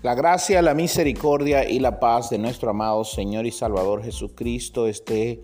[0.00, 5.42] La gracia, la misericordia y la paz de nuestro amado Señor y Salvador Jesucristo esté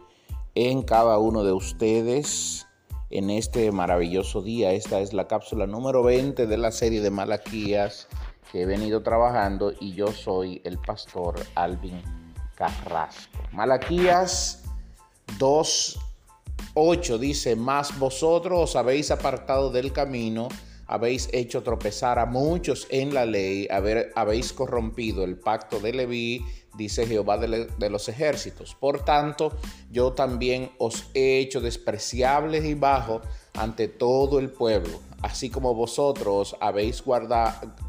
[0.54, 2.64] en cada uno de ustedes
[3.10, 4.70] en este maravilloso día.
[4.70, 8.06] Esta es la cápsula número 20 de la serie de Malaquías
[8.52, 12.00] que he venido trabajando y yo soy el pastor Alvin
[12.54, 13.36] Carrasco.
[13.50, 14.62] Malaquías
[15.36, 20.46] 2.8 dice, más vosotros os habéis apartado del camino
[20.86, 23.68] habéis hecho tropezar a muchos en la ley,
[24.14, 26.44] habéis corrompido el pacto de Leví,
[26.76, 28.74] dice Jehová de, los ejércitos.
[28.74, 29.52] Por tanto,
[29.90, 33.22] yo también os he hecho despreciables y bajos
[33.54, 36.56] ante todo el pueblo, así como vosotros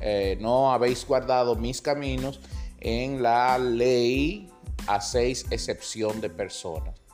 [0.01, 2.39] eh, no habéis guardado mis caminos,
[2.79, 4.49] en la ley
[4.87, 7.04] hacéis excepción de personas.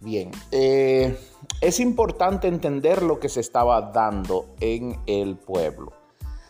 [0.00, 1.18] Bien, eh,
[1.60, 5.92] es importante entender lo que se estaba dando en el pueblo.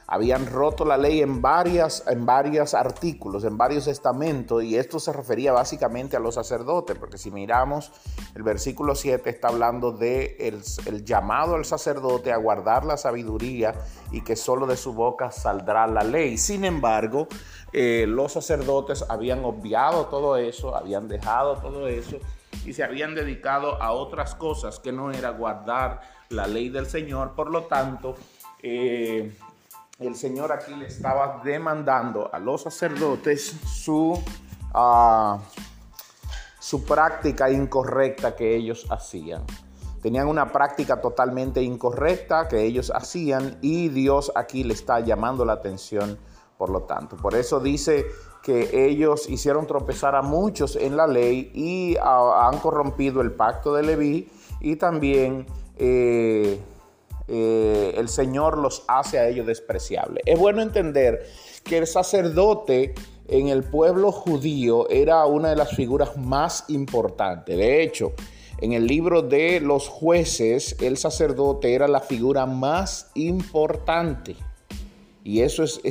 [0.07, 5.13] Habían roto la ley en varias, en varios artículos, en varios estamentos, y esto se
[5.13, 7.93] refería básicamente a los sacerdotes, porque si miramos
[8.35, 10.37] el versículo 7 está hablando de
[10.87, 13.75] el, llamado al sacerdote a guardar la sabiduría
[14.11, 16.39] y que solo de su boca saldrá la ley.
[16.39, 17.29] Sin embargo,
[17.75, 22.19] eh, los sacerdotes habían obviado todo eso, habían dejado todo eso
[22.65, 27.33] y se habían dedicado a otras cosas que no era guardar la ley del Señor.
[27.35, 28.15] Por lo tanto,
[28.63, 29.37] eh,
[29.99, 34.23] el Señor aquí le estaba demandando a los sacerdotes su,
[34.75, 35.39] ah,
[36.61, 39.45] su práctica incorrecta que ellos hacían.
[40.03, 45.55] Tenían una práctica totalmente incorrecta que ellos hacían y Dios aquí le está llamando la
[45.55, 46.19] atención
[46.57, 47.17] por lo tanto.
[47.17, 48.07] Por eso dice
[48.49, 53.83] que ellos hicieron tropezar a muchos en la ley y han corrompido el pacto de
[53.83, 55.45] Leví y también
[55.77, 56.59] eh,
[57.29, 60.23] eh, el Señor los hace a ellos despreciables.
[60.25, 61.27] Es bueno entender
[61.63, 62.95] que el sacerdote
[63.29, 67.55] en el pueblo judío era una de las figuras más importantes.
[67.55, 68.15] De hecho,
[68.63, 74.37] en el libro de los jueces, el sacerdote era la figura más importante.
[75.29, 75.83] Y eso es,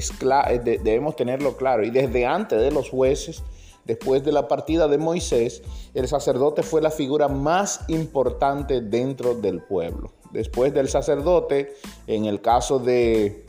[0.64, 1.86] debemos tenerlo claro.
[1.86, 3.44] Y desde antes de los jueces,
[3.86, 5.62] después de la partida de Moisés,
[5.94, 10.12] el sacerdote fue la figura más importante dentro del pueblo.
[10.31, 11.75] Después del sacerdote,
[12.08, 13.46] en el caso de,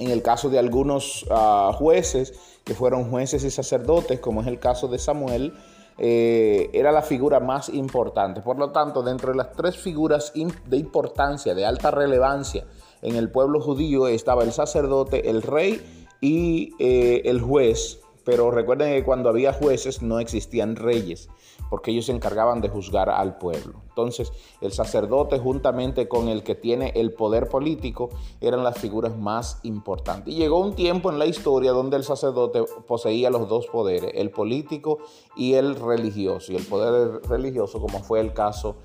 [0.00, 2.34] en el caso de algunos ah, jueces,
[2.64, 5.54] que fueron jueces y sacerdotes, como es el caso de Samuel,
[5.96, 8.40] eh, era la figura más importante.
[8.40, 12.64] Por lo tanto, dentro de las tres figuras de importancia, de alta relevancia,
[13.02, 15.80] en el pueblo judío estaba el sacerdote, el rey
[16.20, 18.00] y eh, el juez.
[18.24, 21.30] Pero recuerden que cuando había jueces no existían reyes,
[21.70, 23.80] porque ellos se encargaban de juzgar al pueblo.
[23.88, 28.10] Entonces, el sacerdote juntamente con el que tiene el poder político
[28.42, 30.34] eran las figuras más importantes.
[30.34, 34.30] Y llegó un tiempo en la historia donde el sacerdote poseía los dos poderes, el
[34.30, 34.98] político
[35.34, 36.52] y el religioso.
[36.52, 38.76] Y el poder religioso como fue el caso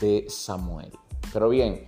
[0.00, 0.92] de Samuel.
[1.32, 1.86] Pero bien,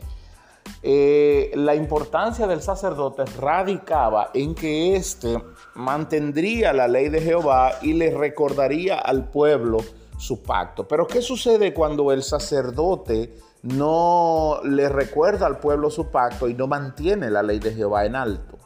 [0.83, 5.43] eh, la importancia del sacerdote radicaba en que éste
[5.75, 9.79] mantendría la ley de Jehová y le recordaría al pueblo
[10.19, 10.87] su pacto.
[10.87, 16.67] Pero ¿qué sucede cuando el sacerdote no le recuerda al pueblo su pacto y no
[16.67, 18.59] mantiene la ley de Jehová en alto?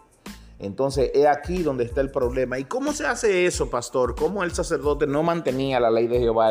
[0.58, 2.58] Entonces, es aquí donde está el problema.
[2.58, 4.14] ¿Y cómo se hace eso, pastor?
[4.16, 6.50] ¿Cómo el sacerdote no mantenía la ley de Jehová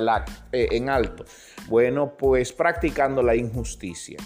[0.52, 1.26] en alto?
[1.68, 4.18] Bueno, pues practicando la injusticia.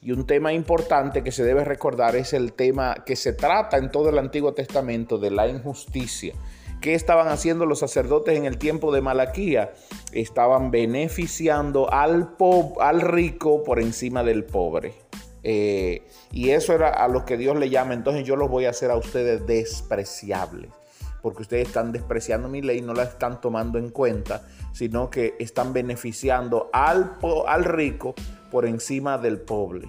[0.00, 3.90] Y un tema importante que se debe recordar es el tema que se trata en
[3.90, 6.34] todo el Antiguo Testamento de la injusticia.
[6.80, 9.72] ¿Qué estaban haciendo los sacerdotes en el tiempo de Malaquía?
[10.12, 12.36] Estaban beneficiando al,
[12.80, 14.94] al rico por encima del pobre.
[15.48, 16.02] Eh,
[16.32, 17.94] y eso era a lo que Dios le llama.
[17.94, 20.72] Entonces yo los voy a hacer a ustedes despreciables.
[21.22, 24.42] Porque ustedes están despreciando mi ley, no la están tomando en cuenta,
[24.72, 28.14] sino que están beneficiando al, al rico
[28.50, 29.88] por encima del pobre.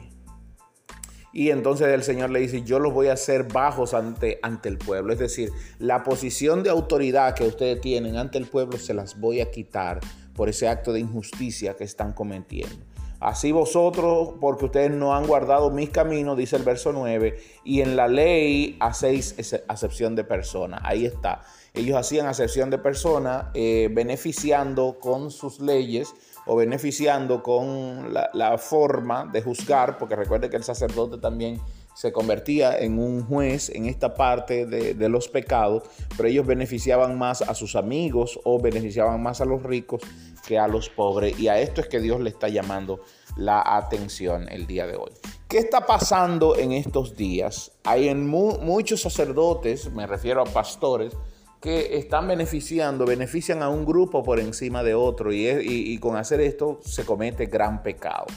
[1.33, 4.77] Y entonces el Señor le dice, yo los voy a hacer bajos ante, ante el
[4.77, 5.12] pueblo.
[5.12, 5.50] Es decir,
[5.80, 10.01] la posición de autoridad que ustedes tienen ante el pueblo se las voy a quitar
[10.36, 12.86] por ese acto de injusticia que están cometiendo.
[13.19, 17.95] Así vosotros, porque ustedes no han guardado mis caminos, dice el verso 9, y en
[17.95, 19.35] la ley hacéis
[19.67, 20.79] acepción de persona.
[20.83, 21.41] Ahí está.
[21.73, 26.13] Ellos hacían acepción de persona, eh, beneficiando con sus leyes
[26.45, 31.59] o beneficiando con la, forma de juzgar, porque recuerde que el sacerdote también
[31.97, 35.81] se convertía en un juez en esta parte de, los pecados,
[36.15, 40.03] pero ellos beneficiaban más a sus amigos o beneficiaban más a los ricos
[40.45, 41.39] que a los pobres.
[41.39, 42.99] Y a esto es que Dios le está llamando
[43.35, 45.09] la atención el día de hoy.
[45.47, 47.71] ¿Qué está pasando en estos días?
[47.83, 51.13] Hay en muchos sacerdotes, me refiero a pastores,
[51.59, 56.79] que están beneficiando, benefician a un grupo por encima de otro y, con hacer esto
[56.85, 58.27] se comete gran pecado.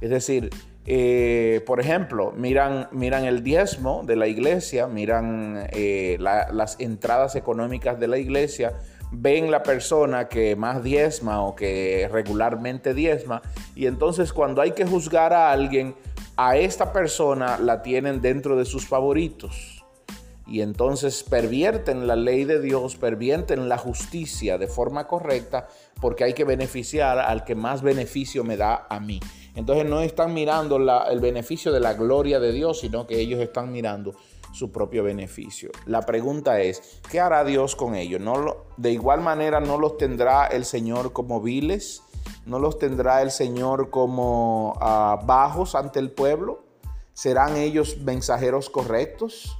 [0.00, 0.50] Es decir,
[0.86, 8.00] eh, por ejemplo, miran, miran el diezmo de la iglesia, miran eh, las entradas económicas
[8.00, 8.74] de la iglesia,
[9.12, 13.42] ven la persona que más diezma o que regularmente diezma
[13.74, 15.94] y entonces cuando hay que juzgar a alguien,
[16.36, 19.79] a esta persona la tienen dentro de sus favoritos.
[20.50, 25.68] Y entonces pervierten la ley de Dios, pervierten la justicia de forma correcta
[26.00, 29.20] porque hay que beneficiar al que más beneficio me da a mí.
[29.54, 30.76] Entonces no están mirando
[31.08, 34.16] el beneficio de la gloria de Dios, sino que ellos están mirando
[34.52, 35.70] su propio beneficio.
[35.86, 38.20] La pregunta es, ¿qué hará Dios con ellos?
[38.20, 42.02] ¿No de igual manera no los tendrá el Señor como viles?
[42.44, 46.64] ¿No los tendrá el Señor como ah, bajos ante el pueblo?
[47.12, 49.59] ¿Serán ellos mensajeros correctos?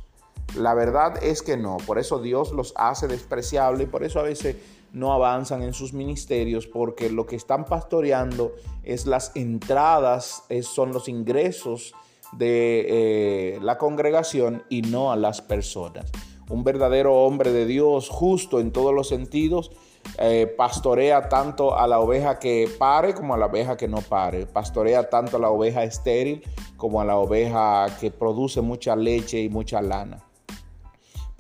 [0.57, 4.25] La verdad es que no, por eso Dios los hace despreciables y por eso a
[4.25, 4.57] veces
[4.93, 11.09] no avanzan en sus ministerios porque lo que están pastoreando es las entradas, son los
[11.09, 11.95] ingresos
[12.33, 16.11] de eh, la congregación y no a las personas.
[16.49, 19.71] Un verdadero hombre de Dios, justo en todos los sentidos,
[20.19, 24.47] eh, pastorea tanto a la oveja que pare como a la oveja que no pare.
[24.47, 26.43] Pastorea tanto a la oveja estéril
[26.77, 30.30] como a la oveja que produce mucha leche y mucha lana.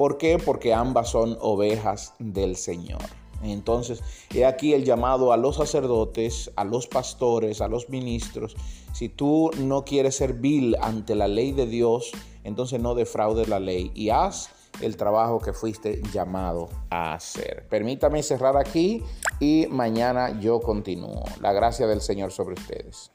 [0.00, 0.38] ¿Por qué?
[0.38, 3.02] Porque ambas son ovejas del Señor.
[3.42, 4.02] Entonces,
[4.34, 8.56] he aquí el llamado a los sacerdotes, a los pastores, a los ministros.
[8.94, 12.12] Si tú no quieres ser vil ante la ley de Dios,
[12.44, 14.48] entonces no defraudes la ley y haz
[14.80, 17.68] el trabajo que fuiste llamado a hacer.
[17.68, 19.02] Permítame cerrar aquí
[19.38, 21.24] y mañana yo continúo.
[21.42, 23.12] La gracia del Señor sobre ustedes.